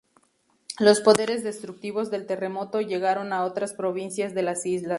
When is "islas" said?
4.65-4.89